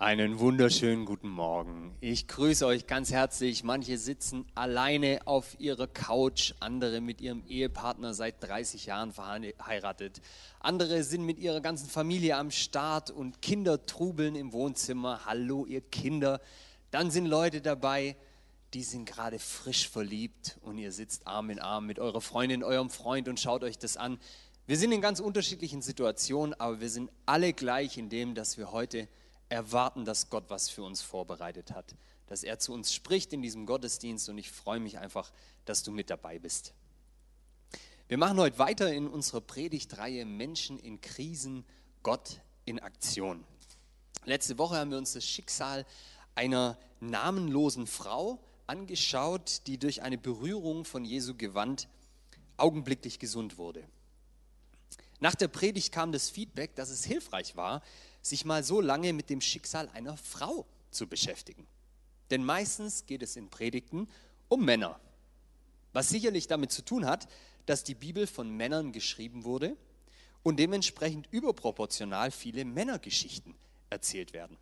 [0.00, 1.94] Einen wunderschönen guten Morgen.
[2.00, 3.64] Ich grüße euch ganz herzlich.
[3.64, 10.22] Manche sitzen alleine auf ihrer Couch, andere mit ihrem Ehepartner seit 30 Jahren verheiratet.
[10.58, 15.26] Andere sind mit ihrer ganzen Familie am Start und Kinder trubeln im Wohnzimmer.
[15.26, 16.40] Hallo, ihr Kinder.
[16.90, 18.16] Dann sind Leute dabei,
[18.72, 22.88] die sind gerade frisch verliebt und ihr sitzt Arm in Arm mit eurer Freundin, eurem
[22.88, 24.18] Freund und schaut euch das an.
[24.66, 28.72] Wir sind in ganz unterschiedlichen Situationen, aber wir sind alle gleich in dem, dass wir
[28.72, 29.06] heute
[29.50, 31.94] erwarten, dass Gott was für uns vorbereitet hat,
[32.26, 35.32] dass er zu uns spricht in diesem Gottesdienst und ich freue mich einfach,
[35.64, 36.72] dass du mit dabei bist.
[38.08, 41.64] Wir machen heute weiter in unserer Predigtreihe Menschen in Krisen,
[42.02, 43.44] Gott in Aktion.
[44.24, 45.86] Letzte Woche haben wir uns das Schicksal
[46.34, 51.88] einer namenlosen Frau angeschaut, die durch eine Berührung von Jesu Gewand
[52.56, 53.84] augenblicklich gesund wurde.
[55.18, 57.82] Nach der Predigt kam das Feedback, dass es hilfreich war,
[58.22, 61.66] sich mal so lange mit dem Schicksal einer Frau zu beschäftigen.
[62.30, 64.08] Denn meistens geht es in Predigten
[64.48, 65.00] um Männer.
[65.92, 67.28] Was sicherlich damit zu tun hat,
[67.66, 69.76] dass die Bibel von Männern geschrieben wurde
[70.42, 73.54] und dementsprechend überproportional viele Männergeschichten
[73.90, 74.56] erzählt werden.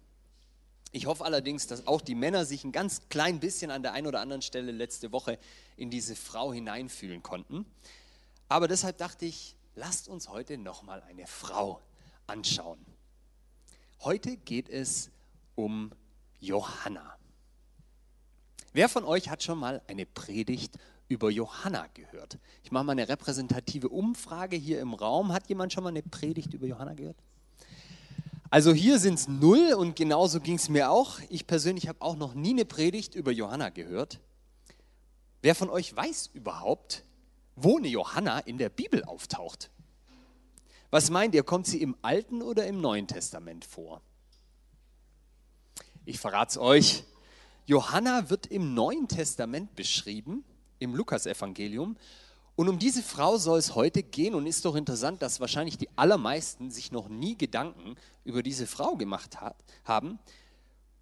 [0.91, 4.07] Ich hoffe allerdings, dass auch die Männer sich ein ganz klein bisschen an der einen
[4.07, 5.39] oder anderen Stelle letzte Woche
[5.77, 7.67] in diese Frau hineinfühlen konnten.
[8.49, 11.83] Aber deshalb dachte ich, lasst uns heute nochmal eine Frau
[12.27, 12.79] anschauen.
[14.05, 15.11] Heute geht es
[15.57, 15.91] um
[16.39, 17.17] Johanna.
[18.73, 22.39] Wer von euch hat schon mal eine Predigt über Johanna gehört?
[22.63, 25.33] Ich mache mal eine repräsentative Umfrage hier im Raum.
[25.33, 27.17] Hat jemand schon mal eine Predigt über Johanna gehört?
[28.51, 31.19] Also hier sind es null und genauso ging es mir auch.
[31.29, 34.21] Ich persönlich habe auch noch nie eine Predigt über Johanna gehört.
[35.43, 37.03] Wer von euch weiß überhaupt,
[37.57, 39.71] wo eine Johanna in der Bibel auftaucht?
[40.91, 44.01] Was meint ihr, kommt sie im Alten oder im Neuen Testament vor?
[46.07, 47.05] Ich verrate es euch.
[47.67, 50.45] Johanna wird im Neuen Testament beschrieben,
[50.79, 51.99] im Lukasevangelium.
[52.57, 54.35] Und um diese Frau soll es heute gehen.
[54.35, 58.97] Und ist doch interessant, dass wahrscheinlich die allermeisten sich noch nie Gedanken über diese Frau
[58.97, 60.19] gemacht hat, haben.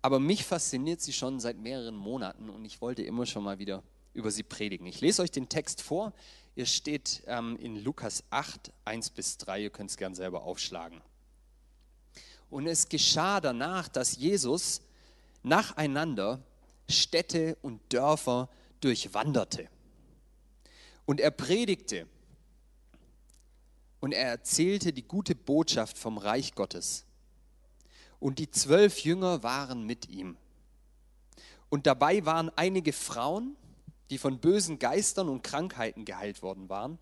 [0.02, 3.82] Aber mich fasziniert sie schon seit mehreren Monaten und ich wollte immer schon mal wieder
[4.12, 4.86] über sie predigen.
[4.86, 6.12] Ich lese euch den Text vor.
[6.56, 9.64] Ihr steht ähm, in Lukas 8, 1 bis 3.
[9.64, 11.02] Ihr könnt es gern selber aufschlagen.
[12.48, 14.80] Und es geschah danach, dass Jesus
[15.42, 16.42] nacheinander
[16.88, 18.48] Städte und Dörfer
[18.80, 19.68] durchwanderte.
[21.04, 22.06] Und er predigte
[24.00, 27.04] und er erzählte die gute Botschaft vom Reich Gottes.
[28.18, 30.38] Und die zwölf Jünger waren mit ihm.
[31.68, 33.56] Und dabei waren einige Frauen,
[34.10, 36.98] die von bösen Geistern und Krankheiten geheilt worden waren.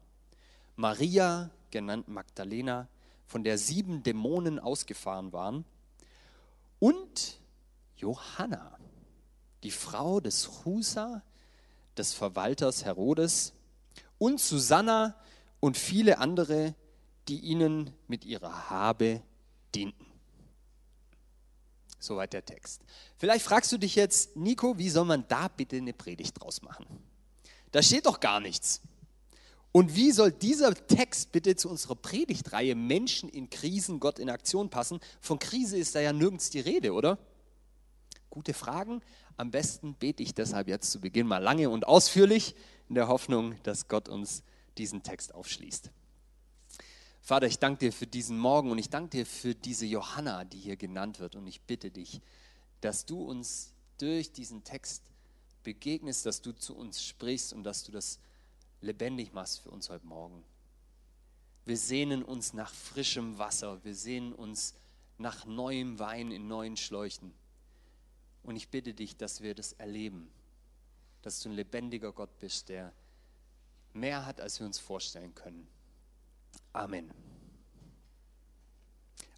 [0.76, 2.88] Maria, genannt Magdalena,
[3.26, 5.64] von der sieben Dämonen ausgefahren waren.
[6.78, 7.38] Und
[7.96, 8.78] Johanna,
[9.62, 11.22] die Frau des Husa,
[11.96, 13.52] des Verwalters Herodes,
[14.18, 15.14] und Susanna
[15.60, 16.74] und viele andere,
[17.28, 19.22] die ihnen mit ihrer Habe
[19.74, 20.13] dienten.
[22.04, 22.82] Soweit der Text.
[23.16, 26.86] Vielleicht fragst du dich jetzt, Nico, wie soll man da bitte eine Predigt draus machen?
[27.72, 28.82] Da steht doch gar nichts.
[29.72, 34.70] Und wie soll dieser Text bitte zu unserer Predigtreihe Menschen in Krisen, Gott in Aktion
[34.70, 35.00] passen?
[35.20, 37.18] Von Krise ist da ja nirgends die Rede, oder?
[38.30, 39.00] Gute Fragen.
[39.36, 42.54] Am besten bete ich deshalb jetzt zu Beginn mal lange und ausführlich
[42.88, 44.44] in der Hoffnung, dass Gott uns
[44.76, 45.90] diesen Text aufschließt.
[47.24, 50.58] Vater, ich danke dir für diesen Morgen und ich danke dir für diese Johanna, die
[50.58, 51.36] hier genannt wird.
[51.36, 52.20] Und ich bitte dich,
[52.82, 55.02] dass du uns durch diesen Text
[55.62, 58.18] begegnest, dass du zu uns sprichst und dass du das
[58.82, 60.44] lebendig machst für uns heute Morgen.
[61.64, 64.74] Wir sehnen uns nach frischem Wasser, wir sehnen uns
[65.16, 67.32] nach neuem Wein in neuen Schläuchen.
[68.42, 70.28] Und ich bitte dich, dass wir das erleben,
[71.22, 72.92] dass du ein lebendiger Gott bist, der
[73.94, 75.66] mehr hat, als wir uns vorstellen können.
[76.74, 77.10] Amen.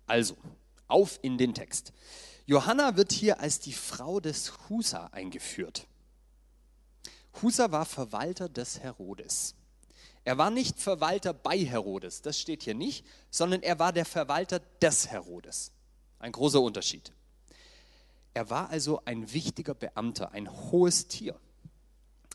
[0.07, 0.37] Also,
[0.89, 1.93] auf in den Text.
[2.47, 5.87] Johanna wird hier als die Frau des Husa eingeführt.
[7.43, 9.55] Husa war Verwalter des Herodes.
[10.25, 14.61] Er war nicht Verwalter bei Herodes, das steht hier nicht, sondern er war der Verwalter
[14.81, 15.73] des Herodes.
[16.19, 17.13] Ein großer Unterschied.
[18.33, 21.39] Er war also ein wichtiger Beamter, ein hohes Tier.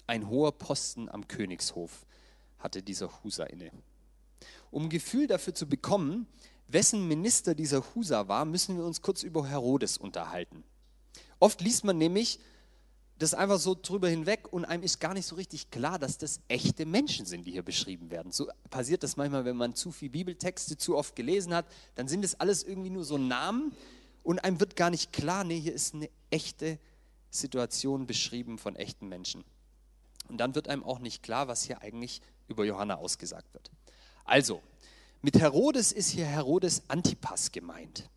[0.07, 2.05] Ein hoher Posten am Königshof
[2.59, 3.71] hatte dieser Husa inne.
[4.71, 6.27] Um ein Gefühl dafür zu bekommen,
[6.67, 10.63] wessen Minister dieser Husa war, müssen wir uns kurz über Herodes unterhalten.
[11.39, 12.39] Oft liest man nämlich
[13.21, 16.39] das einfach so drüber hinweg und einem ist gar nicht so richtig klar, dass das
[16.47, 18.31] echte Menschen sind, die hier beschrieben werden.
[18.31, 21.65] So passiert das manchmal, wenn man zu viel Bibeltexte zu oft gelesen hat,
[21.95, 23.73] dann sind es alles irgendwie nur so Namen
[24.23, 26.79] und einem wird gar nicht klar, nee, hier ist eine echte
[27.29, 29.43] Situation beschrieben von echten Menschen.
[30.27, 33.69] Und dann wird einem auch nicht klar, was hier eigentlich über Johanna ausgesagt wird.
[34.31, 34.61] Also,
[35.21, 38.09] mit Herodes ist hier Herodes Antipas gemeint.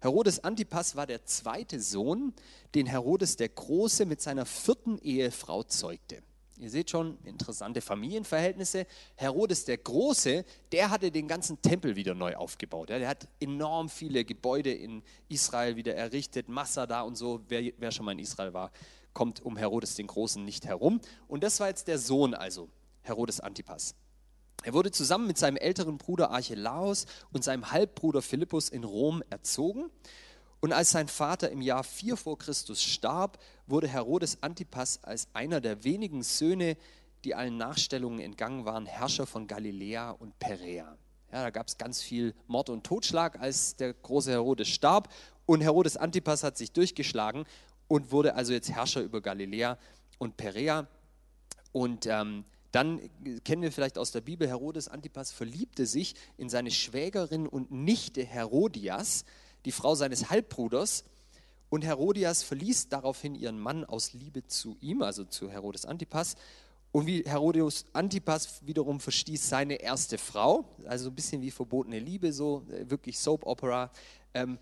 [0.00, 2.32] Herodes Antipas war der zweite Sohn,
[2.76, 6.22] den Herodes der Große mit seiner vierten Ehefrau zeugte.
[6.58, 8.86] Ihr seht schon, interessante Familienverhältnisse.
[9.16, 12.90] Herodes der Große, der hatte den ganzen Tempel wieder neu aufgebaut.
[12.90, 17.40] Der hat enorm viele Gebäude in Israel wieder errichtet, Massada und so.
[17.48, 18.70] Wer, wer schon mal in Israel war,
[19.12, 21.00] kommt um Herodes den Großen nicht herum.
[21.26, 22.68] Und das war jetzt der Sohn also,
[23.02, 23.96] Herodes Antipas.
[24.64, 29.90] Er wurde zusammen mit seinem älteren Bruder Archelaus und seinem Halbbruder Philippus in Rom erzogen.
[30.60, 35.60] Und als sein Vater im Jahr 4 vor Christus starb, wurde Herodes Antipas als einer
[35.60, 36.76] der wenigen Söhne,
[37.24, 40.96] die allen Nachstellungen entgangen waren, Herrscher von Galiläa und Perea.
[41.30, 45.12] Ja, da gab es ganz viel Mord und Totschlag, als der große Herodes starb.
[45.46, 47.44] Und Herodes Antipas hat sich durchgeschlagen
[47.86, 49.78] und wurde also jetzt Herrscher über Galiläa
[50.18, 50.88] und Perea.
[51.72, 53.00] Und ähm, dann
[53.44, 58.24] kennen wir vielleicht aus der Bibel, Herodes Antipas verliebte sich in seine Schwägerin und Nichte
[58.24, 59.24] Herodias,
[59.64, 61.04] die Frau seines Halbbruders.
[61.70, 66.36] Und Herodias verließ daraufhin ihren Mann aus Liebe zu ihm, also zu Herodes Antipas.
[66.92, 72.32] Und wie Herodias Antipas wiederum verstieß seine erste Frau, also ein bisschen wie verbotene Liebe,
[72.32, 73.90] so äh, wirklich Soap Opera.
[74.32, 74.58] Ähm,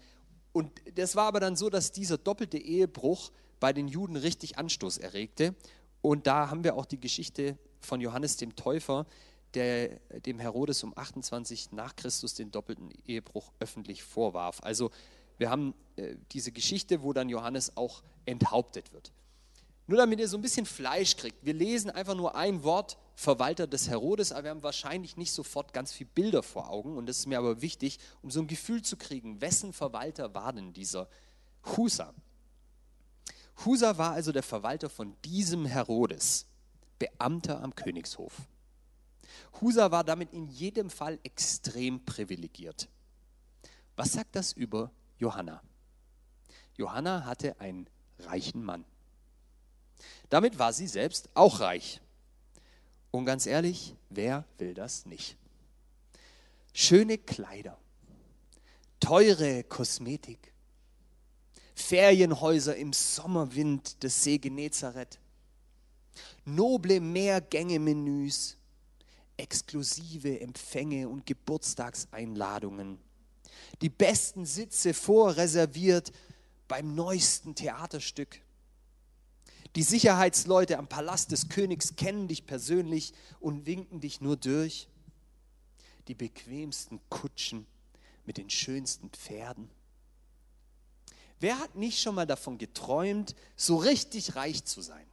[0.53, 3.31] und das war aber dann so, dass dieser doppelte Ehebruch
[3.61, 5.55] bei den Juden richtig Anstoß erregte.
[6.03, 9.07] Und da haben wir auch die Geschichte von Johannes dem Täufer,
[9.55, 9.89] der
[10.27, 14.61] dem Herodes um 28 nach Christus den doppelten Ehebruch öffentlich vorwarf.
[14.63, 14.91] Also
[15.39, 19.13] wir haben äh, diese Geschichte, wo dann Johannes auch enthauptet wird.
[19.87, 21.45] Nur damit ihr so ein bisschen Fleisch kriegt.
[21.45, 25.73] Wir lesen einfach nur ein Wort, Verwalter des Herodes, aber wir haben wahrscheinlich nicht sofort
[25.73, 26.97] ganz viele Bilder vor Augen.
[26.97, 30.53] Und das ist mir aber wichtig, um so ein Gefühl zu kriegen, wessen Verwalter war
[30.53, 31.09] denn dieser
[31.77, 32.13] Husa?
[33.65, 36.47] Husa war also der Verwalter von diesem Herodes,
[36.99, 38.33] Beamter am Königshof.
[39.61, 42.89] Husa war damit in jedem Fall extrem privilegiert.
[43.97, 45.63] Was sagt das über Johanna?
[46.77, 47.89] Johanna hatte einen
[48.19, 48.85] reichen Mann.
[50.29, 52.01] Damit war sie selbst auch reich.
[53.11, 55.37] Und ganz ehrlich, wer will das nicht?
[56.75, 57.79] Schöne Kleider,
[59.01, 60.53] teure Kosmetik,
[61.75, 65.19] Ferienhäuser im Sommerwind des See Genezareth,
[66.47, 68.57] noble Mehrgänge-Menüs,
[69.37, 72.99] exklusive Empfänge und Geburtstagseinladungen,
[73.83, 76.13] die besten Sitze vorreserviert
[76.69, 78.41] beim neuesten Theaterstück.
[79.75, 84.89] Die Sicherheitsleute am Palast des Königs kennen dich persönlich und winken dich nur durch.
[86.09, 87.67] Die bequemsten Kutschen
[88.25, 89.71] mit den schönsten Pferden.
[91.41, 95.07] Wer hat nicht schon mal davon geträumt, so richtig reich zu sein?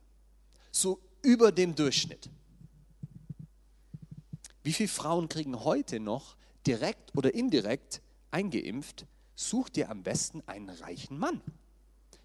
[0.72, 2.30] So über dem Durchschnitt.
[4.64, 6.38] Wie viele Frauen kriegen heute noch
[6.68, 9.06] direkt oder indirekt eingeimpft?
[9.36, 11.42] Such dir am besten einen reichen Mann.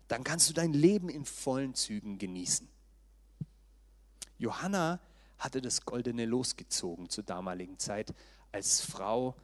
[0.08, 2.68] Dann kannst du dein Leben in vollen Zügen genießen.
[4.38, 5.00] Johanna
[5.38, 8.14] hatte das goldene losgezogen zur damaligen Zeit
[8.52, 9.36] als Frau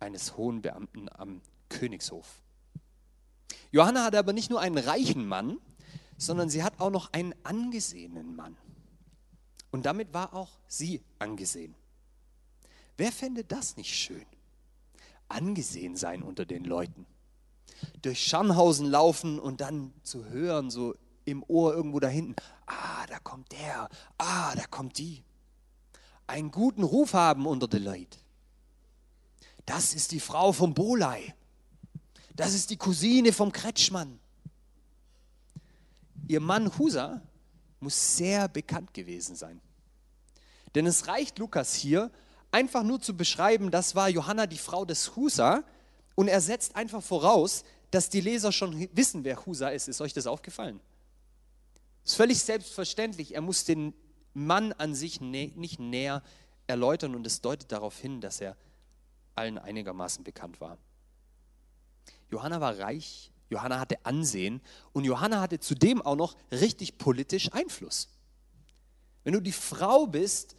[0.00, 2.40] eines hohen Beamten am Königshof.
[3.70, 5.58] Johanna hatte aber nicht nur einen reichen Mann,
[6.18, 8.56] sondern sie hat auch noch einen angesehenen Mann.
[9.70, 11.74] Und damit war auch sie angesehen.
[12.96, 14.24] Wer fände das nicht schön?
[15.28, 17.06] Angesehen sein unter den Leuten.
[18.00, 20.94] Durch Scharnhausen laufen und dann zu hören, so
[21.24, 25.24] im Ohr irgendwo da hinten, ah, da kommt der, ah, da kommt die.
[26.26, 28.18] Einen guten Ruf haben unter den Leuten.
[29.66, 31.34] Das ist die Frau vom Bolei.
[32.34, 34.18] Das ist die Cousine vom Kretschmann.
[36.28, 37.22] Ihr Mann Husa
[37.80, 39.60] muss sehr bekannt gewesen sein.
[40.74, 42.10] Denn es reicht Lukas hier
[42.50, 45.64] einfach nur zu beschreiben, das war Johanna, die Frau des Husa,
[46.14, 49.88] und er setzt einfach voraus, dass die Leser schon wissen, wer Husa ist.
[49.88, 50.80] Ist euch das aufgefallen?
[52.04, 53.34] Ist völlig selbstverständlich.
[53.34, 53.94] Er muss den
[54.32, 56.22] Mann an sich nicht näher
[56.66, 58.56] erläutern und es deutet darauf hin, dass er
[59.34, 60.78] allen einigermaßen bekannt war.
[62.30, 64.60] Johanna war reich, Johanna hatte Ansehen
[64.92, 68.08] und Johanna hatte zudem auch noch richtig politisch Einfluss.
[69.24, 70.56] Wenn du die Frau bist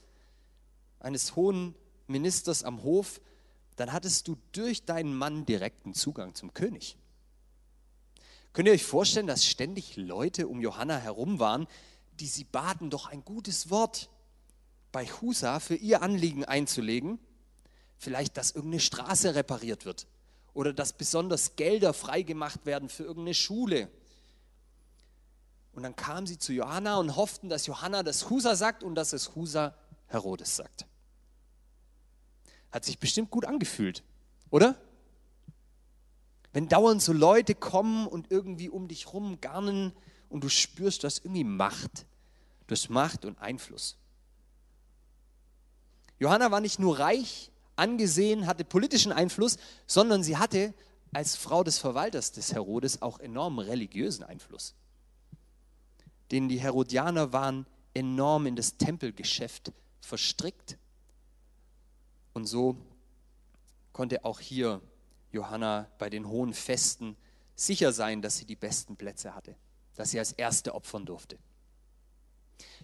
[0.99, 1.75] eines hohen
[2.07, 3.21] Ministers am Hof,
[3.75, 6.97] dann hattest du durch deinen Mann direkten Zugang zum König.
[8.53, 11.67] Könnt ihr euch vorstellen, dass ständig Leute um Johanna herum waren,
[12.19, 14.09] die sie baten, doch ein gutes Wort
[14.91, 17.19] bei Husa für ihr Anliegen einzulegen?
[17.97, 20.07] Vielleicht, dass irgendeine Straße repariert wird
[20.57, 23.91] oder dass besonders Gelder freigemacht werden für irgendeine Schule.
[25.73, 29.13] Und dann kamen sie zu Johanna und hofften, dass Johanna das Husa sagt und dass
[29.13, 29.75] es Husa
[30.07, 30.87] Herodes sagt.
[32.71, 34.03] Hat sich bestimmt gut angefühlt,
[34.49, 34.75] oder?
[36.53, 39.93] Wenn dauernd so Leute kommen und irgendwie um dich rum garnen
[40.27, 42.07] und du spürst, du hast irgendwie Macht.
[42.65, 43.95] Du hast Macht und Einfluss.
[46.17, 50.73] Johanna war nicht nur reich, angesehen, hatte politischen Einfluss, sondern sie hatte
[51.13, 54.75] als Frau des Verwalters des Herodes auch enormen religiösen Einfluss.
[56.31, 60.77] Denn die Herodianer waren enorm in das Tempelgeschäft verstrickt.
[62.33, 62.77] Und so
[63.93, 64.81] konnte auch hier
[65.31, 67.15] Johanna bei den hohen Festen
[67.55, 69.55] sicher sein, dass sie die besten Plätze hatte,
[69.95, 71.37] dass sie als Erste opfern durfte.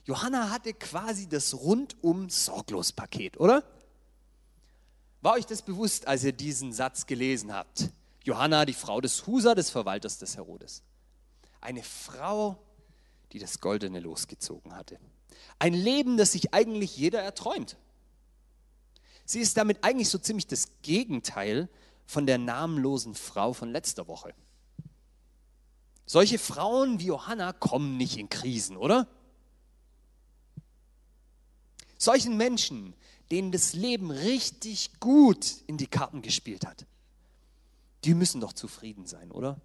[0.06, 3.64] Johanna hatte quasi das rundum sorglos Paket, oder?
[5.24, 7.90] War euch das bewusst, als ihr diesen Satz gelesen habt?
[8.26, 10.84] Johanna, die Frau des Husa, des Verwalters des Herodes.
[11.62, 12.62] Eine Frau,
[13.32, 15.00] die das Goldene losgezogen hatte.
[15.60, 17.78] Ein Leben, das sich eigentlich jeder erträumt.
[19.24, 21.70] Sie ist damit eigentlich so ziemlich das Gegenteil
[22.06, 24.34] von der namenlosen Frau von letzter Woche.
[26.06, 29.08] Solche Frauen wie Johanna kommen nicht in Krisen, oder?
[31.98, 32.94] Solchen Menschen,
[33.34, 36.86] denen das Leben richtig gut in die Karten gespielt hat,
[38.04, 39.60] die müssen doch zufrieden sein, oder?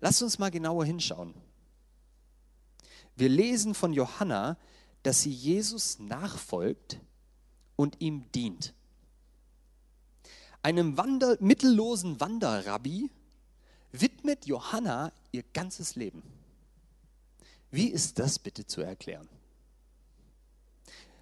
[0.00, 1.34] Lasst uns mal genauer hinschauen.
[3.16, 4.56] Wir lesen von Johanna,
[5.02, 6.98] dass sie Jesus nachfolgt
[7.76, 8.72] und ihm dient.
[10.62, 13.10] Einem Wander, mittellosen Wanderrabbi
[13.92, 16.22] widmet Johanna ihr ganzes Leben.
[17.70, 19.28] Wie ist das bitte zu erklären?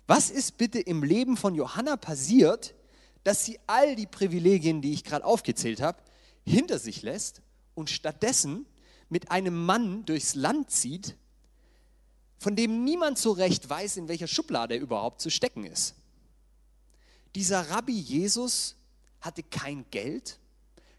[0.09, 2.75] Was ist bitte im Leben von Johanna passiert,
[3.25, 6.03] dass sie all die Privilegien, die ich gerade aufgezählt habe,
[6.47, 7.43] hinter sich lässt
[7.75, 8.65] und stattdessen
[9.11, 11.15] mit einem Mann durchs Land zieht,
[12.39, 15.95] von dem niemand so recht weiß, in welcher Schublade er überhaupt zu stecken ist.
[17.35, 18.77] Dieser Rabbi Jesus
[19.21, 20.39] hatte kein Geld,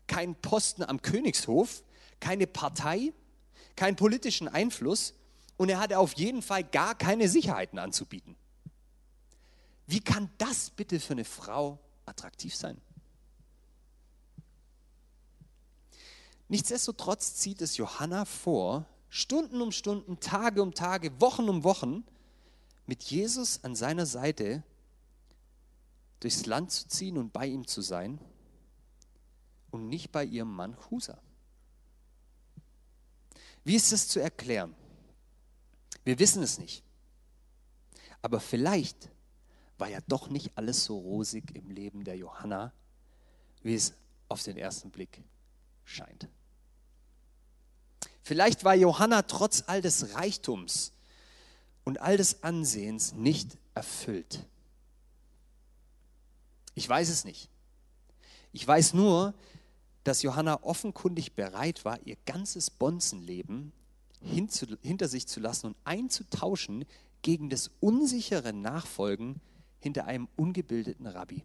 [0.06, 1.82] keinen Posten am Königshof,
[2.20, 3.12] keine Partei,
[3.76, 5.16] keinen politischen Einfluss
[5.58, 8.36] und er hatte auf jeden Fall gar keine Sicherheiten anzubieten.
[9.90, 12.80] Wie kann das bitte für eine Frau attraktiv sein?
[16.48, 22.04] Nichtsdestotrotz zieht es Johanna vor, Stunden um Stunden, Tage um Tage, Wochen um Wochen
[22.86, 24.62] mit Jesus an seiner Seite
[26.20, 28.20] durchs Land zu ziehen und bei ihm zu sein
[29.72, 31.20] und nicht bei ihrem Mann Husa.
[33.64, 34.76] Wie ist das zu erklären?
[36.04, 36.84] Wir wissen es nicht.
[38.22, 39.10] Aber vielleicht
[39.80, 42.74] war ja doch nicht alles so rosig im Leben der Johanna,
[43.64, 43.94] wie es
[44.28, 45.24] auf den ersten Blick
[45.86, 46.28] scheint.
[48.22, 50.92] Vielleicht war Johanna trotz all des Reichtums
[51.84, 54.46] und all des Ansehens nicht erfüllt.
[56.76, 57.50] Ich weiß es nicht.
[58.52, 59.34] Ich weiß nur,
[60.04, 63.72] dass Johanna offenkundig bereit war, ihr ganzes Bonzenleben
[64.22, 66.86] hinter sich zu lassen und einzutauschen
[67.22, 69.42] gegen das unsichere Nachfolgen
[69.80, 71.44] hinter einem ungebildeten Rabbi.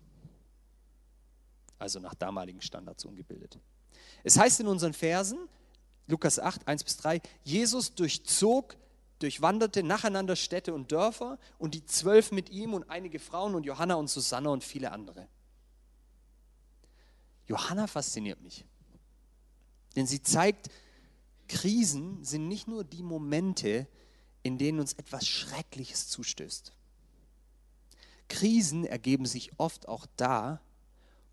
[1.79, 3.59] Also nach damaligen Standards ungebildet.
[4.23, 5.49] Es heißt in unseren Versen,
[6.07, 8.77] Lukas 8, 1 bis 3, Jesus durchzog,
[9.19, 13.95] durchwanderte nacheinander Städte und Dörfer und die zwölf mit ihm und einige Frauen und Johanna
[13.95, 15.29] und Susanna und viele andere.
[17.47, 18.65] Johanna fasziniert mich,
[19.97, 20.71] denn sie zeigt,
[21.49, 23.87] Krisen sind nicht nur die Momente,
[24.43, 26.73] in denen uns etwas Schreckliches zustößt.
[28.29, 30.61] Krisen ergeben sich oft auch da,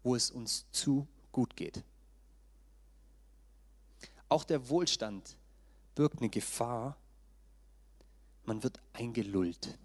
[0.04, 1.84] wo es uns zu gut geht.
[4.30, 5.38] Auch der Wohlstand
[5.96, 6.98] birgt eine Gefahr.
[8.46, 9.78] Man wird eingelullt.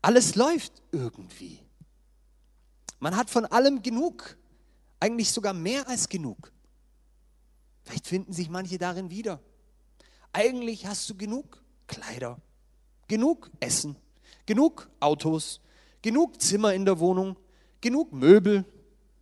[0.00, 1.60] Alles läuft irgendwie.
[2.98, 4.36] Man hat von allem genug.
[5.00, 6.52] Eigentlich sogar mehr als genug.
[7.84, 9.40] Vielleicht finden sich manche darin wieder.
[10.32, 12.40] Eigentlich hast du genug Kleider,
[13.08, 13.96] genug Essen,
[14.46, 15.60] genug Autos,
[16.02, 17.36] genug Zimmer in der Wohnung,
[17.80, 18.64] genug Möbel,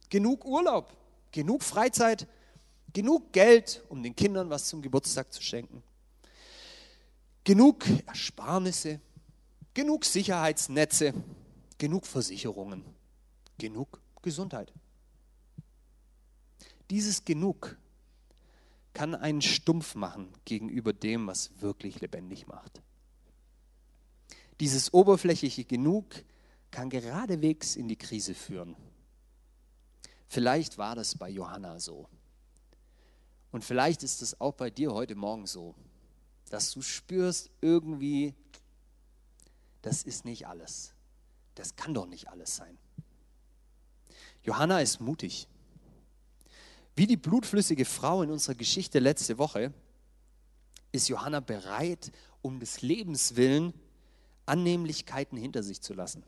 [0.09, 0.97] genug Urlaub,
[1.31, 2.27] genug Freizeit,
[2.93, 5.83] genug Geld, um den Kindern was zum Geburtstag zu schenken,
[7.45, 9.01] genug Ersparnisse,
[9.75, 11.15] genug Sicherheitsnetze,
[11.79, 12.85] genug Versicherungen,
[13.59, 14.73] genug Gesundheit.
[16.91, 17.77] Dieses Genug
[18.93, 22.83] kann einen stumpf machen gegenüber dem, was wirklich lebendig macht.
[24.59, 26.05] Dieses oberflächliche Genug
[26.71, 28.77] kann geradewegs in die Krise führen.
[30.29, 32.09] Vielleicht war das bei Johanna so.
[33.51, 35.75] Und vielleicht ist es auch bei dir heute Morgen so,
[36.51, 38.35] dass du spürst irgendwie,
[39.83, 40.95] das ist nicht alles.
[41.57, 42.79] Das kann doch nicht alles sein.
[44.43, 45.49] Johanna ist mutig.
[46.95, 49.73] Wie die blutflüssige Frau in unserer Geschichte letzte Woche
[50.93, 52.13] ist Johanna bereit,
[52.43, 53.75] um des Lebens willen
[54.47, 56.23] Annehmlichkeiten hinter sich zu lassen.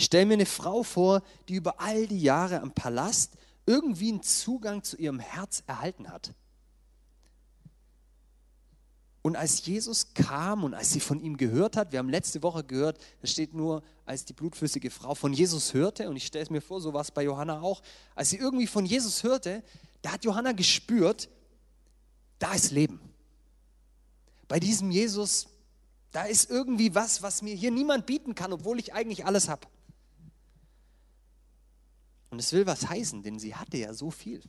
[0.00, 3.34] Ich stelle mir eine Frau vor, die über all die Jahre am Palast
[3.66, 6.32] irgendwie einen Zugang zu ihrem Herz erhalten hat.
[9.20, 12.64] Und als Jesus kam und als sie von ihm gehört hat, wir haben letzte Woche
[12.64, 16.50] gehört, da steht nur, als die blutflüssige Frau von Jesus hörte, und ich stelle es
[16.50, 17.82] mir vor, so war es bei Johanna auch,
[18.14, 19.62] als sie irgendwie von Jesus hörte,
[20.00, 21.28] da hat Johanna gespürt,
[22.38, 23.02] da ist Leben.
[24.48, 25.48] Bei diesem Jesus,
[26.10, 29.68] da ist irgendwie was, was mir hier niemand bieten kann, obwohl ich eigentlich alles habe.
[32.30, 34.42] Und es will was heißen, denn sie hatte ja so viel.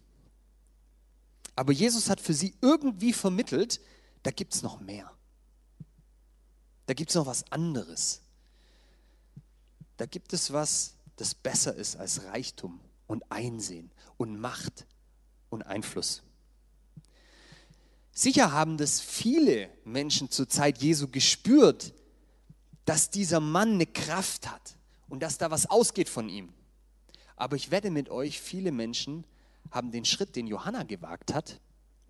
[1.56, 3.82] Aber Jesus hat für sie irgendwie vermittelt,
[4.24, 5.12] da gibt es noch mehr.
[6.86, 8.22] Da gibt es noch was anderes.
[9.98, 14.86] Da gibt es was, das besser ist als Reichtum und Einsehen und Macht
[15.50, 16.24] und Einfluss.
[18.14, 21.94] Sicher haben das viele Menschen zur Zeit Jesu gespürt,
[22.86, 24.76] dass dieser Mann eine Kraft hat
[25.08, 26.54] und dass da was ausgeht von ihm.
[27.42, 29.26] Aber ich wette mit euch, viele Menschen
[29.72, 31.60] haben den Schritt, den Johanna gewagt hat,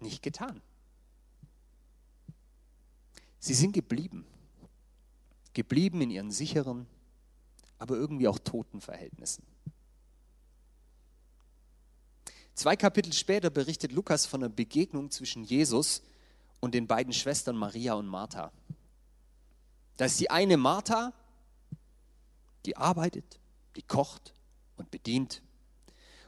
[0.01, 0.61] nicht getan.
[3.39, 4.27] Sie sind geblieben.
[5.53, 6.85] Geblieben in ihren sicheren,
[7.79, 9.45] aber irgendwie auch toten Verhältnissen.
[12.53, 16.01] Zwei Kapitel später berichtet Lukas von einer Begegnung zwischen Jesus
[16.59, 18.51] und den beiden Schwestern Maria und Martha.
[19.95, 21.13] Da ist die eine Martha,
[22.65, 23.39] die arbeitet,
[23.77, 24.33] die kocht
[24.81, 25.41] und bedient.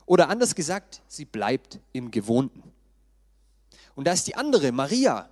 [0.05, 2.63] Oder anders gesagt, sie bleibt im Gewohnten.
[3.95, 5.29] Und da ist die andere, Maria,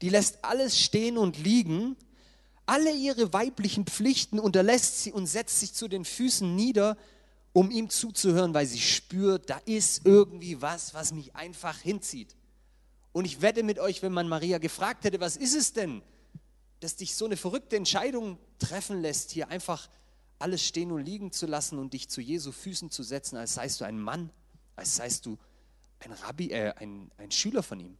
[0.00, 1.96] die lässt alles stehen und liegen,
[2.66, 6.96] alle ihre weiblichen Pflichten unterlässt sie und setzt sich zu den Füßen nieder,
[7.52, 12.36] um ihm zuzuhören, weil sie spürt, da ist irgendwie was, was mich einfach hinzieht.
[13.12, 16.00] Und ich wette mit euch, wenn man Maria gefragt hätte, was ist es denn,
[16.78, 19.88] dass dich so eine verrückte Entscheidung treffen lässt, hier einfach
[20.40, 23.80] alles stehen und liegen zu lassen und dich zu Jesu Füßen zu setzen, als seist
[23.80, 24.30] du ein Mann,
[24.76, 25.38] als seist du
[26.00, 27.96] ein Rabbi, äh, ein, ein Schüler von ihm.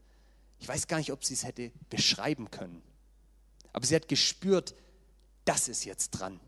[0.58, 2.82] Ich weiß gar nicht, ob sie es hätte beschreiben können.
[3.72, 4.74] Aber sie hat gespürt,
[5.44, 6.40] das ist jetzt dran.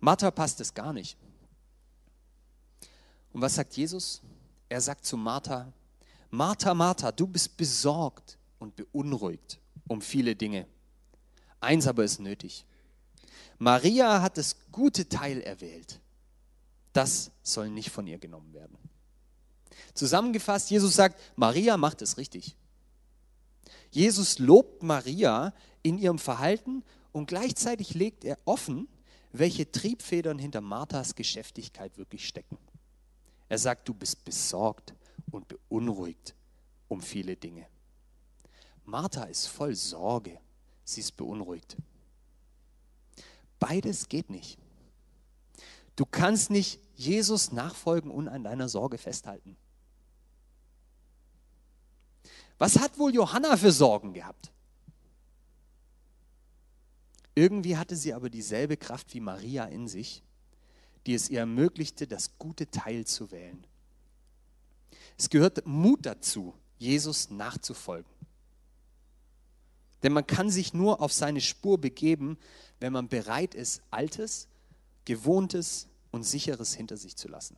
[0.00, 1.16] Martha passt es gar nicht.
[3.32, 4.20] Und was sagt Jesus?
[4.68, 5.72] Er sagt zu Martha,
[6.30, 10.66] Martha, Martha, du bist besorgt und beunruhigt um viele Dinge.
[11.62, 12.64] Eins aber ist nötig.
[13.58, 16.00] Maria hat das gute Teil erwählt.
[16.92, 18.76] Das soll nicht von ihr genommen werden.
[19.94, 22.56] Zusammengefasst, Jesus sagt, Maria macht es richtig.
[23.92, 28.88] Jesus lobt Maria in ihrem Verhalten und gleichzeitig legt er offen,
[29.30, 32.58] welche Triebfedern hinter Marthas Geschäftigkeit wirklich stecken.
[33.48, 34.94] Er sagt, du bist besorgt
[35.30, 36.34] und beunruhigt
[36.88, 37.66] um viele Dinge.
[38.84, 40.38] Martha ist voll Sorge,
[40.84, 41.76] sie ist beunruhigt.
[43.58, 44.58] Beides geht nicht.
[45.96, 49.56] Du kannst nicht Jesus nachfolgen und an deiner Sorge festhalten.
[52.58, 54.52] Was hat wohl Johanna für Sorgen gehabt?
[57.34, 60.22] Irgendwie hatte sie aber dieselbe Kraft wie Maria in sich,
[61.06, 63.66] die es ihr ermöglichte, das gute Teil zu wählen.
[65.18, 68.11] Es gehört Mut dazu, Jesus nachzufolgen.
[70.02, 72.38] Denn man kann sich nur auf seine Spur begeben,
[72.80, 74.48] wenn man bereit ist, Altes,
[75.04, 77.56] Gewohntes und Sicheres hinter sich zu lassen.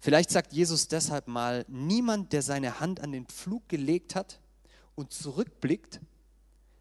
[0.00, 4.40] Vielleicht sagt Jesus deshalb mal, niemand, der seine Hand an den Pflug gelegt hat
[4.96, 6.00] und zurückblickt,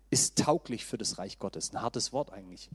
[0.10, 1.72] ist tauglich für das Reich Gottes.
[1.72, 2.72] Ein hartes Wort eigentlich.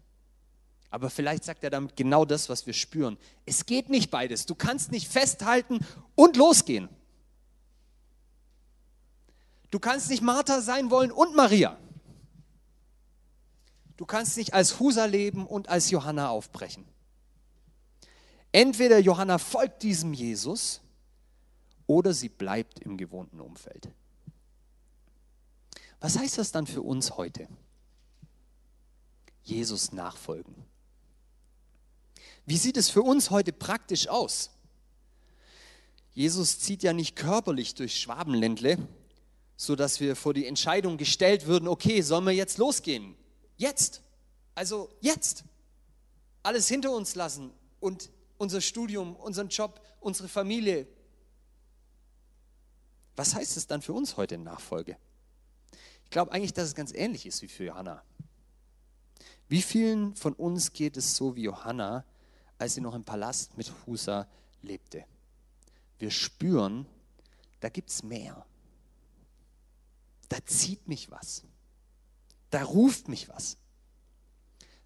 [0.90, 3.18] Aber vielleicht sagt er damit genau das, was wir spüren.
[3.44, 4.46] Es geht nicht beides.
[4.46, 5.80] Du kannst nicht festhalten
[6.14, 6.88] und losgehen.
[9.70, 11.76] Du kannst nicht Martha sein wollen und Maria.
[13.96, 16.84] Du kannst nicht als Husa leben und als Johanna aufbrechen.
[18.52, 20.80] Entweder Johanna folgt diesem Jesus
[21.86, 23.88] oder sie bleibt im gewohnten Umfeld.
[26.00, 27.48] Was heißt das dann für uns heute?
[29.42, 30.54] Jesus nachfolgen.
[32.44, 34.50] Wie sieht es für uns heute praktisch aus?
[36.12, 38.78] Jesus zieht ja nicht körperlich durch Schwabenländle,
[39.56, 43.14] sodass wir vor die Entscheidung gestellt würden, okay, sollen wir jetzt losgehen?
[43.56, 44.02] Jetzt.
[44.54, 45.44] Also jetzt.
[46.42, 50.86] Alles hinter uns lassen und unser Studium, unseren Job, unsere Familie.
[53.16, 54.96] Was heißt es dann für uns heute in Nachfolge?
[56.04, 58.02] Ich glaube eigentlich, dass es ganz ähnlich ist wie für Johanna.
[59.48, 62.04] Wie vielen von uns geht es so wie Johanna,
[62.58, 64.28] als sie noch im Palast mit Husa
[64.60, 65.04] lebte?
[65.98, 66.86] Wir spüren,
[67.60, 68.44] da gibt es mehr.
[70.28, 71.44] Da zieht mich was.
[72.50, 73.56] Da ruft mich was.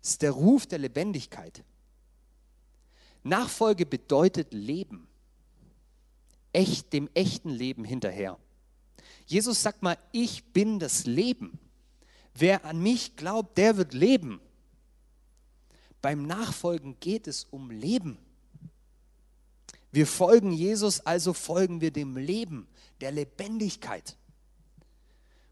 [0.03, 1.65] Es ist der Ruf der Lebendigkeit.
[3.23, 5.07] Nachfolge bedeutet Leben.
[6.53, 8.39] Echt, dem echten Leben hinterher.
[9.27, 11.59] Jesus sagt mal, ich bin das Leben.
[12.35, 14.41] Wer an mich glaubt, der wird leben.
[16.03, 18.19] Beim Nachfolgen geht es um Leben.
[19.93, 22.69] Wir folgen Jesus, also folgen wir dem Leben,
[23.01, 24.17] der Lebendigkeit.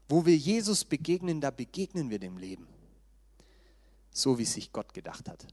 [0.09, 2.67] Wo wir Jesus begegnen, da begegnen wir dem Leben.
[4.11, 5.45] So wie sich Gott gedacht hat.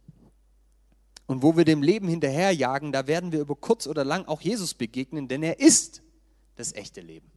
[1.27, 4.75] Und wo wir dem Leben hinterherjagen, da werden wir über kurz oder lang auch Jesus
[4.75, 6.03] begegnen, denn er ist
[6.55, 7.31] das echte Leben.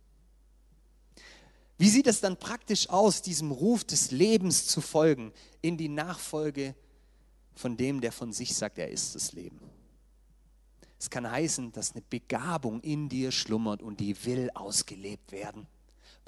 [1.77, 6.75] Wie sieht es dann praktisch aus, diesem Ruf des Lebens zu folgen, in die Nachfolge
[7.55, 9.59] von dem, der von sich sagt, er ist das Leben?
[10.99, 15.67] Es kann heißen, dass eine Begabung in dir schlummert und die will ausgelebt werden,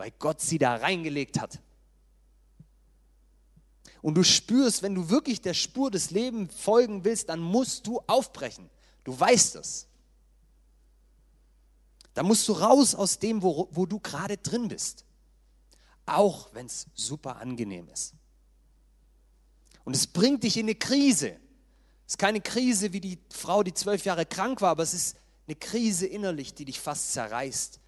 [0.02, 1.60] weil Gott sie da reingelegt hat.
[4.02, 8.00] Und du spürst, wenn du wirklich der Spur des Lebens folgen willst, dann musst du
[8.08, 8.68] aufbrechen.
[9.04, 9.86] Du weißt es.
[12.16, 15.06] Da musst du raus aus dem, wo, wo du gerade drin bist.
[16.08, 18.16] Auch wenn es super angenehm ist.
[19.84, 21.34] Und es bringt dich in eine Krise.
[22.08, 25.16] Es ist keine Krise wie die Frau, die zwölf Jahre krank war, aber es ist
[25.46, 27.81] eine Krise innerlich, die dich fast zerreißt.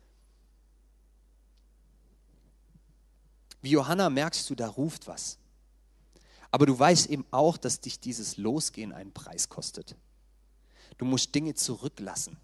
[3.64, 5.40] Wie Johanna merkst du, da ruft was.
[6.52, 9.96] Aber du weißt eben auch, dass dich dieses Losgehen einen Preis kostet.
[11.00, 12.38] Du musst Dinge zurücklassen.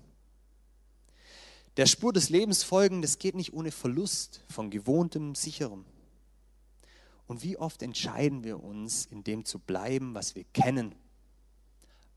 [1.77, 5.85] Der Spur des Lebens folgen, das geht nicht ohne Verlust von gewohntem, sicherem.
[7.27, 10.95] Und wie oft entscheiden wir uns, in dem zu bleiben, was wir kennen,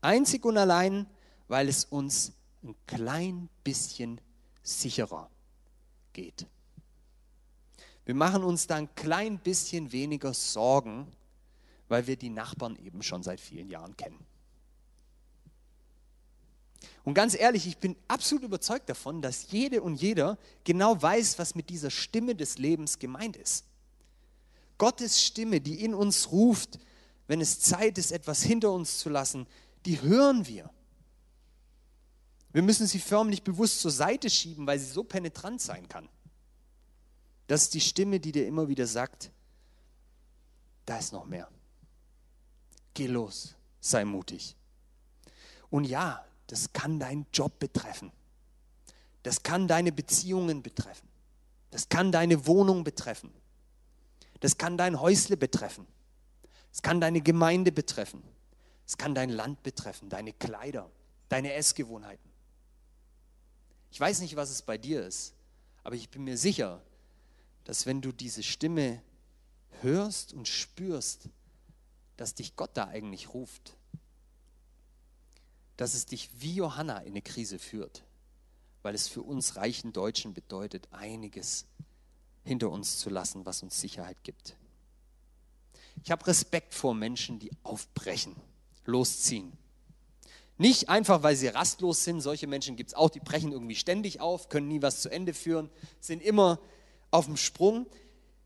[0.03, 1.07] Einzig und allein,
[1.47, 4.19] weil es uns ein klein bisschen
[4.61, 5.29] sicherer
[6.11, 6.45] geht.
[8.05, 11.07] Wir machen uns da ein klein bisschen weniger Sorgen,
[11.87, 14.25] weil wir die Nachbarn eben schon seit vielen Jahren kennen.
[17.05, 21.55] Und ganz ehrlich, ich bin absolut überzeugt davon, dass jede und jeder genau weiß, was
[21.55, 23.65] mit dieser Stimme des Lebens gemeint ist.
[24.77, 26.79] Gottes Stimme, die in uns ruft,
[27.27, 29.47] wenn es Zeit ist, etwas hinter uns zu lassen,
[29.85, 30.69] die hören wir.
[32.51, 36.07] Wir müssen sie förmlich bewusst zur Seite schieben, weil sie so penetrant sein kann.
[37.47, 39.31] Das ist die Stimme, die dir immer wieder sagt,
[40.85, 41.49] da ist noch mehr.
[42.93, 44.55] Geh los, sei mutig.
[45.69, 48.11] Und ja, das kann deinen Job betreffen.
[49.23, 51.07] Das kann deine Beziehungen betreffen.
[51.71, 53.33] Das kann deine Wohnung betreffen.
[54.41, 55.87] Das kann dein Häusle betreffen.
[56.71, 58.21] Es kann deine Gemeinde betreffen.
[58.85, 60.89] Es kann dein Land betreffen, deine Kleider,
[61.29, 62.29] deine Essgewohnheiten.
[63.91, 65.33] Ich weiß nicht, was es bei dir ist,
[65.83, 66.81] aber ich bin mir sicher,
[67.63, 69.01] dass wenn du diese Stimme
[69.81, 71.29] hörst und spürst,
[72.17, 73.75] dass dich Gott da eigentlich ruft,
[75.77, 78.03] dass es dich wie Johanna in eine Krise führt,
[78.81, 81.65] weil es für uns reichen Deutschen bedeutet, einiges
[82.43, 84.55] hinter uns zu lassen, was uns Sicherheit gibt.
[86.03, 88.35] Ich habe Respekt vor Menschen, die aufbrechen
[88.85, 89.53] losziehen.
[90.57, 94.19] Nicht einfach, weil sie rastlos sind, solche Menschen gibt es auch, die brechen irgendwie ständig
[94.19, 96.59] auf, können nie was zu Ende führen, sind immer
[97.13, 97.85] auf dem Sprung,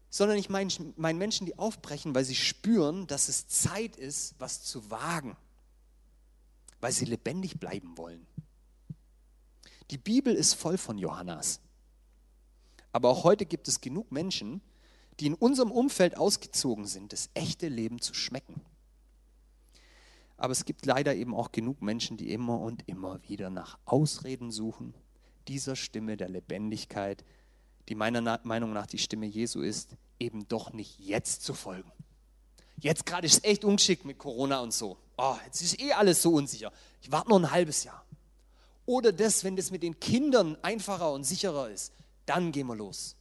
[0.09, 4.63] sondern ich meine mein Menschen, die aufbrechen, weil sie spüren, dass es Zeit ist, was
[4.63, 5.37] zu wagen,
[6.81, 8.25] weil sie lebendig bleiben wollen.
[9.89, 11.61] Die Bibel ist voll von Johannas.
[12.91, 14.61] Aber auch heute gibt es genug Menschen,
[15.19, 18.61] die in unserem Umfeld ausgezogen sind, das echte Leben zu schmecken.
[20.35, 24.51] Aber es gibt leider eben auch genug Menschen, die immer und immer wieder nach Ausreden
[24.51, 24.93] suchen,
[25.47, 27.23] dieser Stimme der Lebendigkeit,
[27.89, 31.91] die meiner Meinung nach die Stimme Jesu ist, eben doch nicht jetzt zu folgen.
[32.79, 34.97] Jetzt gerade ist es echt ungeschickt mit Corona und so.
[35.17, 36.71] Oh, jetzt ist eh alles so unsicher.
[37.01, 38.05] Ich warte noch ein halbes Jahr.
[38.85, 41.91] Oder das, wenn das mit den Kindern einfacher und sicherer ist,
[42.25, 43.15] dann gehen wir los.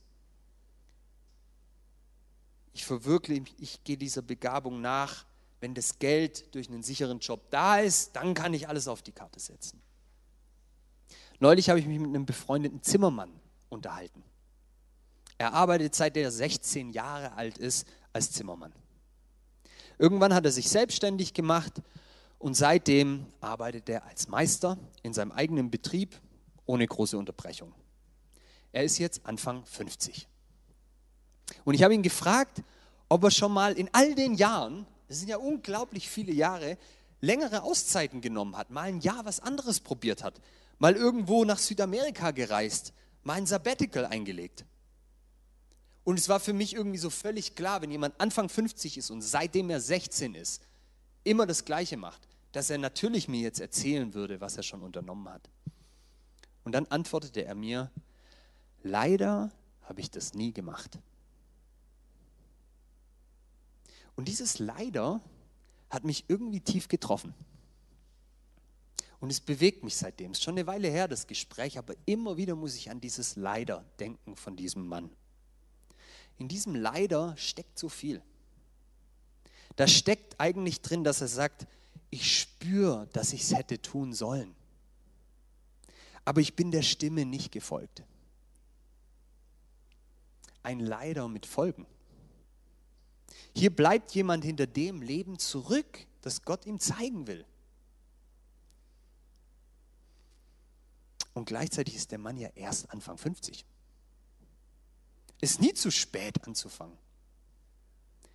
[2.75, 5.25] Ich verwirkliche, ich gehe dieser Begabung nach,
[5.61, 9.13] wenn das Geld durch einen sicheren Job da ist, dann kann ich alles auf die
[9.13, 9.81] Karte setzen.
[11.41, 13.31] Neulich habe ich mich mit einem befreundeten Zimmermann
[13.71, 14.23] unterhalten.
[15.39, 18.73] Er arbeitet seit er 16 Jahre alt ist als Zimmermann.
[19.99, 21.83] Irgendwann hat er sich selbstständig gemacht
[22.39, 26.21] und seitdem arbeitet er als Meister in seinem eigenen Betrieb
[26.67, 27.73] ohne große Unterbrechung.
[28.73, 30.29] Er ist jetzt Anfang 50.
[31.65, 32.63] Und ich habe ihn gefragt,
[33.09, 36.77] ob er schon mal in all den Jahren, das sind ja unglaublich viele Jahre,
[37.21, 40.41] längere Auszeiten genommen hat, mal ein Jahr was anderes probiert hat,
[40.79, 44.65] mal irgendwo nach Südamerika gereist, mal ein Sabbatical eingelegt.
[46.07, 49.23] Und es war für mich irgendwie so völlig klar, wenn jemand Anfang 50 ist und
[49.23, 50.63] seitdem er 16 ist,
[51.25, 55.29] immer das Gleiche macht, dass er natürlich mir jetzt erzählen würde, was er schon unternommen
[55.29, 55.51] hat.
[56.63, 57.91] Und dann antwortete er mir,
[58.85, 59.51] leider
[59.83, 60.97] habe ich das nie gemacht.
[64.15, 65.21] Und dieses leider
[65.91, 67.35] hat mich irgendwie tief getroffen.
[69.19, 70.31] Und es bewegt mich seitdem.
[70.31, 73.35] Es ist schon eine Weile her, das Gespräch, aber immer wieder muss ich an dieses
[73.35, 75.11] Leider denken von diesem Mann.
[76.39, 78.23] In diesem Leider steckt so viel.
[79.77, 81.67] Da steckt eigentlich drin, dass er sagt,
[82.11, 84.55] ich spüre, dass ich es hätte tun sollen.
[86.25, 88.03] Aber ich bin der Stimme nicht gefolgt.
[90.63, 91.87] Ein Leider mit Folgen.
[93.55, 97.45] Hier bleibt jemand hinter dem Leben zurück, das Gott ihm zeigen will.
[101.35, 103.65] Und gleichzeitig ist der Mann ja erst Anfang 50.
[105.41, 106.97] Ist nie zu spät anzufangen.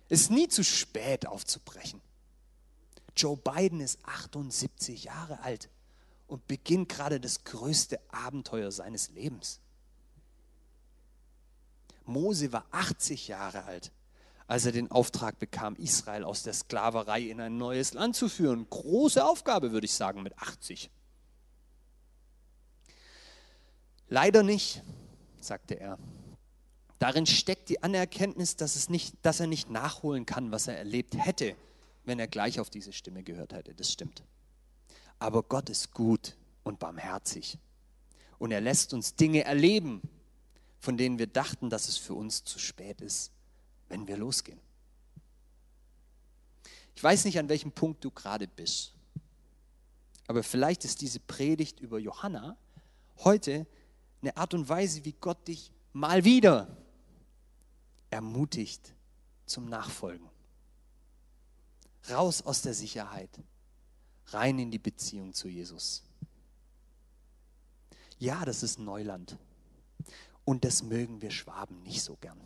[0.08, 2.00] Ist nie zu spät aufzubrechen.
[3.16, 5.68] Joe Biden ist 78 Jahre alt
[6.26, 9.60] und beginnt gerade das größte Abenteuer seines Lebens.
[12.04, 13.92] Mose war 80 Jahre alt
[14.52, 18.68] als er den Auftrag bekam, Israel aus der Sklaverei in ein neues Land zu führen.
[18.68, 20.90] Große Aufgabe, würde ich sagen, mit 80.
[24.08, 24.82] Leider nicht,
[25.40, 25.98] sagte er.
[27.02, 31.16] Darin steckt die Anerkenntnis, dass, es nicht, dass er nicht nachholen kann, was er erlebt
[31.18, 31.56] hätte,
[32.04, 33.74] wenn er gleich auf diese Stimme gehört hätte.
[33.74, 34.22] Das stimmt.
[35.18, 37.58] Aber Gott ist gut und barmherzig.
[38.38, 40.00] Und er lässt uns Dinge erleben,
[40.78, 43.32] von denen wir dachten, dass es für uns zu spät ist
[43.92, 44.58] wenn wir losgehen.
[46.96, 48.94] Ich weiß nicht, an welchem Punkt du gerade bist,
[50.26, 52.56] aber vielleicht ist diese Predigt über Johanna
[53.18, 53.66] heute
[54.22, 56.74] eine Art und Weise, wie Gott dich mal wieder
[58.12, 58.94] ermutigt
[59.46, 60.28] zum Nachfolgen.
[62.10, 63.30] Raus aus der Sicherheit,
[64.26, 66.02] rein in die Beziehung zu Jesus.
[68.18, 69.38] Ja, das ist Neuland.
[70.44, 72.40] Und das mögen wir Schwaben nicht so gern.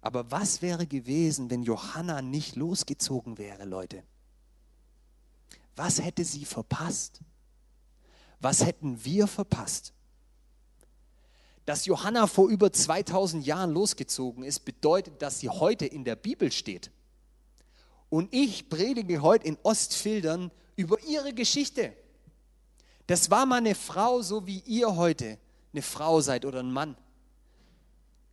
[0.00, 4.04] Aber was wäre gewesen, wenn Johanna nicht losgezogen wäre, Leute?
[5.74, 7.20] Was hätte sie verpasst?
[8.40, 9.94] Was hätten wir verpasst?
[11.64, 16.50] Dass Johanna vor über 2000 Jahren losgezogen ist, bedeutet, dass sie heute in der Bibel
[16.50, 16.90] steht.
[18.10, 21.92] Und ich predige heute in Ostfildern über ihre Geschichte.
[23.06, 25.38] Das war mal eine Frau, so wie ihr heute
[25.72, 26.96] eine Frau seid oder ein Mann,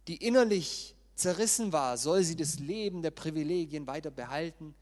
[0.07, 4.73] die innerlich zerrissen war, soll sie das Leben der Privilegien weiter behalten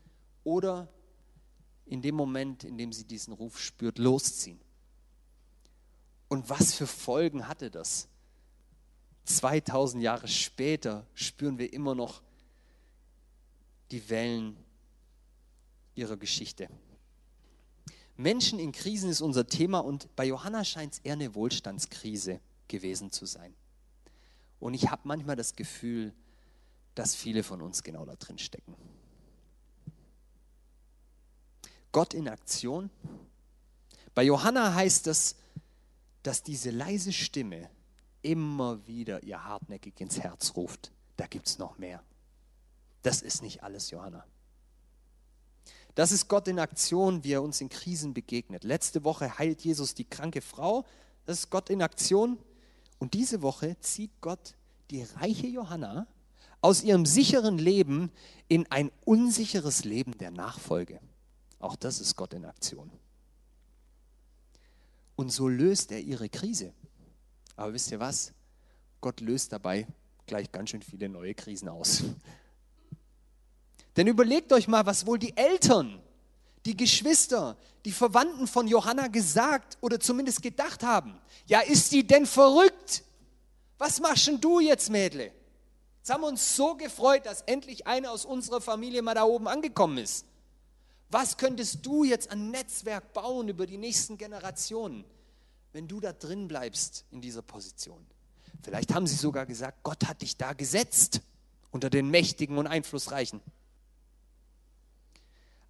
[0.43, 0.87] oder
[1.85, 4.59] in dem Moment, in dem sie diesen Ruf spürt, losziehen.
[6.27, 8.07] Und was für Folgen hatte das?
[9.27, 12.21] 2000 Jahre später spüren wir immer noch
[13.91, 14.57] die Wellen
[15.95, 16.69] ihrer Geschichte.
[18.15, 23.11] Menschen in Krisen ist unser Thema und bei Johanna scheint es eher eine Wohlstandskrise gewesen
[23.11, 23.53] zu sein.
[24.59, 26.13] Und ich habe manchmal das Gefühl,
[26.95, 28.75] dass viele von uns genau da drin stecken.
[31.91, 32.89] Gott in Aktion.
[34.15, 35.35] Bei Johanna heißt es,
[36.23, 37.69] dass diese leise Stimme
[38.27, 40.91] immer wieder ihr hartnäckig ins Herz ruft.
[41.15, 42.03] Da gibt es noch mehr.
[43.01, 44.25] Das ist nicht alles, Johanna.
[45.95, 48.65] Das ist Gott in Aktion, wie er uns in Krisen begegnet.
[48.65, 50.85] Letzte Woche heilt Jesus die kranke Frau.
[51.25, 52.37] Das ist Gott in Aktion.
[52.99, 54.55] Und diese Woche zieht Gott
[54.91, 56.05] die reiche Johanna
[56.59, 58.11] aus ihrem sicheren Leben
[58.49, 60.99] in ein unsicheres Leben der Nachfolge.
[61.59, 62.91] Auch das ist Gott in Aktion.
[65.15, 66.73] Und so löst er ihre Krise.
[67.57, 68.31] Aber wisst ihr was?
[69.01, 69.85] Gott löst dabei
[70.27, 72.03] gleich ganz schön viele neue Krisen aus.
[73.95, 75.99] Denn überlegt euch mal, was wohl die Eltern,
[76.65, 81.19] die Geschwister, die Verwandten von Johanna gesagt oder zumindest gedacht haben.
[81.47, 83.03] Ja, ist die denn verrückt?
[83.77, 85.31] Was machst denn du jetzt, Mädle?
[85.99, 89.47] Jetzt haben wir uns so gefreut, dass endlich einer aus unserer Familie mal da oben
[89.47, 90.25] angekommen ist.
[91.09, 95.05] Was könntest du jetzt an Netzwerk bauen über die nächsten Generationen,
[95.77, 98.03] wenn du da drin bleibst in dieser Position?
[98.63, 101.21] Vielleicht haben sie sogar gesagt, Gott hat dich da gesetzt
[101.69, 103.41] unter den Mächtigen und Einflussreichen.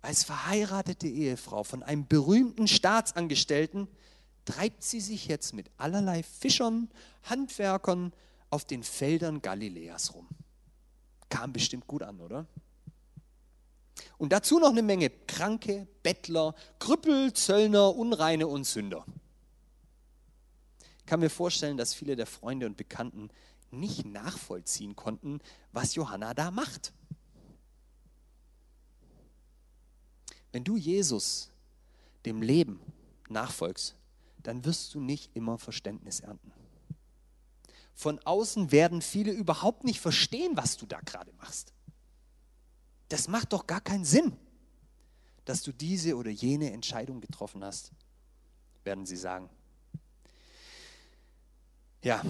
[0.02, 3.90] als verheiratete Ehefrau von einem berühmten Staatsangestellten
[4.46, 6.90] treibt sie sich jetzt mit allerlei Fischern,
[7.24, 8.14] Handwerkern
[8.50, 10.30] auf den Feldern Galiläas rum.
[11.28, 12.46] Kam bestimmt gut an, oder?
[14.18, 19.06] Und dazu noch eine Menge Kranke, Bettler, Krüppel, Zöllner, Unreine und Sünder.
[21.08, 23.30] Kann mir vorstellen, dass viele der Freunde und Bekannten
[23.72, 25.40] nicht nachvollziehen konnten,
[25.72, 26.94] was Johanna da macht.
[30.52, 31.50] Wenn du Jesus,
[32.26, 32.80] dem Leben,
[33.30, 33.96] nachfolgst,
[34.44, 36.52] dann wirst du nicht immer Verständnis ernten.
[37.94, 41.74] Von außen werden viele überhaupt nicht verstehen, was du da gerade machst.
[43.10, 44.38] Das macht doch gar keinen Sinn,
[45.46, 47.92] dass du diese oder jene Entscheidung getroffen hast,
[48.84, 49.50] werden sie sagen.
[52.08, 52.22] Ja.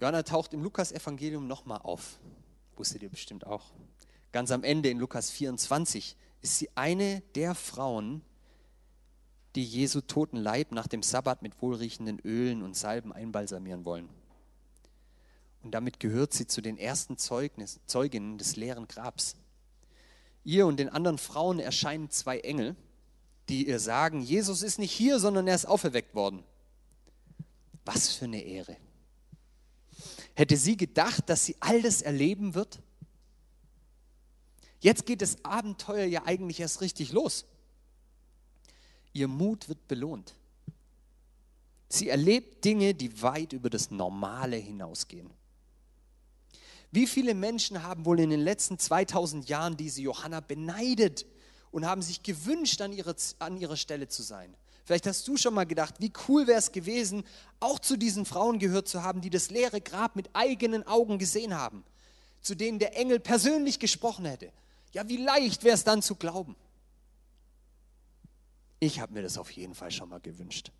[0.00, 2.18] Johanna taucht im Lukas-Evangelium nochmal auf.
[2.74, 3.66] Wusstet ihr bestimmt auch.
[4.32, 8.22] Ganz am Ende in Lukas 24 ist sie eine der Frauen,
[9.54, 14.08] die Jesu toten Leib nach dem Sabbat mit wohlriechenden Ölen und Salben einbalsamieren wollen.
[15.62, 19.36] Und damit gehört sie zu den ersten Zeugnis, Zeuginnen des leeren Grabs.
[20.42, 22.74] Ihr und den anderen Frauen erscheinen zwei Engel,
[23.48, 26.42] die ihr sagen, Jesus ist nicht hier, sondern er ist auferweckt worden.
[27.84, 28.76] Was für eine Ehre.
[30.34, 32.80] Hätte sie gedacht, dass sie all das erleben wird?
[34.80, 37.46] Jetzt geht das Abenteuer ja eigentlich erst richtig los.
[39.12, 40.34] Ihr Mut wird belohnt.
[41.88, 45.30] Sie erlebt Dinge, die weit über das Normale hinausgehen.
[46.90, 51.26] Wie viele Menschen haben wohl in den letzten 2000 Jahren diese Johanna beneidet
[51.70, 54.54] und haben sich gewünscht, an ihrer, an ihrer Stelle zu sein?
[54.84, 57.24] Vielleicht hast du schon mal gedacht, wie cool wäre es gewesen,
[57.58, 61.54] auch zu diesen Frauen gehört zu haben, die das leere Grab mit eigenen Augen gesehen
[61.54, 61.84] haben,
[62.42, 64.52] zu denen der Engel persönlich gesprochen hätte.
[64.92, 66.54] Ja, wie leicht wäre es dann zu glauben?
[68.78, 70.70] Ich habe mir das auf jeden Fall schon mal gewünscht.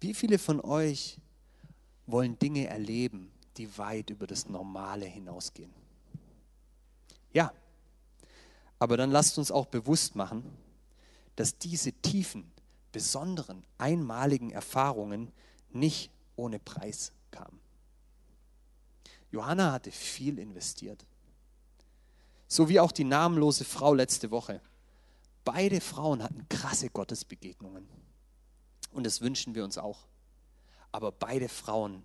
[0.00, 1.18] Wie viele von euch
[2.06, 5.72] wollen Dinge erleben, die weit über das Normale hinausgehen.
[7.34, 7.52] Ja,
[8.78, 10.42] aber dann lasst uns auch bewusst machen,
[11.40, 12.52] dass diese tiefen,
[12.92, 15.32] besonderen, einmaligen Erfahrungen
[15.70, 17.58] nicht ohne Preis kamen.
[19.30, 21.06] Johanna hatte viel investiert.
[22.46, 24.60] So wie auch die namenlose Frau letzte Woche.
[25.42, 27.88] Beide Frauen hatten krasse Gottesbegegnungen.
[28.92, 30.08] Und das wünschen wir uns auch.
[30.92, 32.04] Aber beide Frauen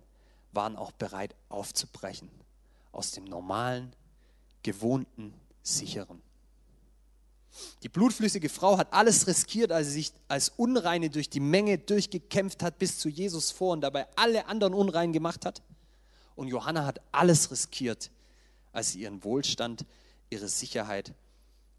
[0.52, 2.30] waren auch bereit aufzubrechen
[2.90, 3.94] aus dem normalen,
[4.62, 6.22] gewohnten, sicheren.
[7.82, 12.62] Die blutflüssige Frau hat alles riskiert, als sie sich als Unreine durch die Menge durchgekämpft
[12.62, 15.62] hat bis zu Jesus vor und dabei alle anderen unrein gemacht hat.
[16.34, 18.10] Und Johanna hat alles riskiert,
[18.72, 19.86] als sie ihren Wohlstand,
[20.30, 21.14] ihre Sicherheit,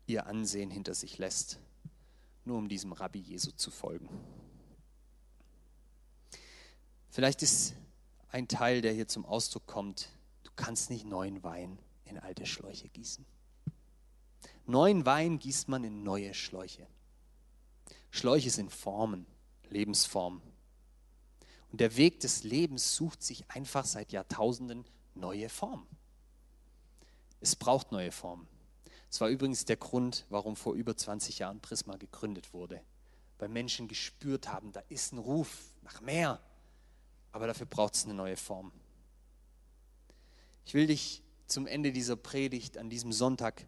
[0.08, 1.60] ihr Ansehen hinter sich lässt,
[2.46, 4.10] nur um diesem Rabbi Jesu zu folgen.
[7.10, 7.74] Vielleicht ist
[8.30, 10.10] ein Teil, der hier zum Ausdruck kommt.
[10.44, 13.26] Du kannst nicht neuen Wein in alte Schläuche gießen.
[14.68, 16.88] Neuen Wein gießt man in neue Schläuche.
[18.12, 19.26] Schläuche sind Formen,
[19.70, 20.42] Lebensformen.
[21.72, 25.88] Und der Weg des Lebens sucht sich einfach seit Jahrtausenden neue Formen.
[27.42, 28.48] Es braucht neue Formen.
[29.10, 32.82] Das war übrigens der Grund, warum vor über 20 Jahren Prisma gegründet wurde.
[33.40, 36.42] Weil Menschen gespürt haben, da ist ein Ruf nach mehr
[37.38, 38.72] aber dafür braucht es eine neue Form.
[40.66, 43.68] Ich will dich zum Ende dieser Predigt an diesem Sonntag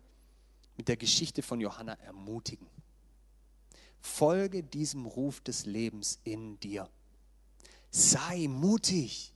[0.80, 2.66] mit der Geschichte von Johanna ermutigen.
[4.00, 6.90] Folge diesem Ruf des Lebens in dir.
[7.92, 9.34] Sei mutig.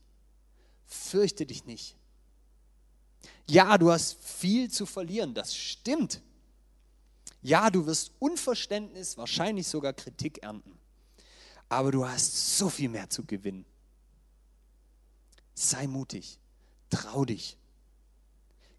[0.86, 1.98] Fürchte dich nicht.
[3.46, 6.22] Ja, du hast viel zu verlieren, das stimmt.
[7.42, 10.80] Ja, du wirst Unverständnis, wahrscheinlich sogar Kritik ernten.
[11.68, 13.66] Aber du hast so viel mehr zu gewinnen.
[15.56, 16.39] Sei mutig,
[16.89, 17.58] trau dich.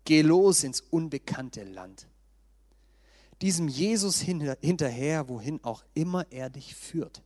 [0.06, 2.06] Geh los ins unbekannte Land.
[3.42, 7.22] Diesem Jesus hinterher, wohin auch immer er dich führt.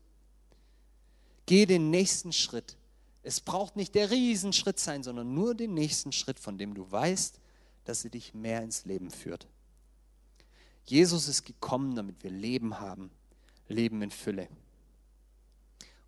[1.47, 2.77] Geh den nächsten Schritt.
[3.23, 7.41] Es braucht nicht der Riesenschritt sein, sondern nur den nächsten Schritt, von dem du weißt,
[7.85, 9.47] dass er dich mehr ins Leben führt.
[10.85, 13.11] Jesus ist gekommen, damit wir Leben haben,
[13.69, 14.49] Leben in Fülle.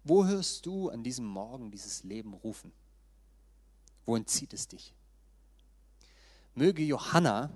[0.04, 2.72] Wo hörst du an diesem Morgen dieses Leben rufen?
[4.06, 4.94] Wohin zieht es dich?
[6.54, 7.50] Möge Johanna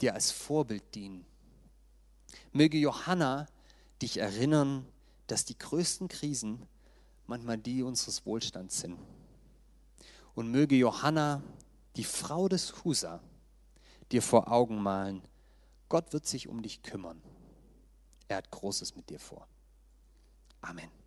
[0.00, 1.26] dir als Vorbild dienen.
[2.52, 3.46] Möge Johanna
[4.00, 4.86] dich erinnern,
[5.26, 6.66] dass die größten Krisen
[7.26, 8.98] manchmal die unseres Wohlstands sind.
[10.34, 11.42] Und möge Johanna,
[11.96, 13.20] die Frau des Husa,
[14.10, 15.22] dir vor Augen malen.
[15.88, 17.22] Gott wird sich um dich kümmern.
[18.28, 19.46] Er hat Großes mit dir vor.
[20.60, 21.01] Amen.